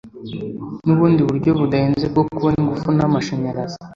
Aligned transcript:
n'ubundi 0.85 1.21
buryo 1.27 1.49
budahenze 1.59 2.05
bwo 2.11 2.23
kubona 2.31 2.57
ingufu 2.61 2.87
n'amashanyarazi. 2.97 3.77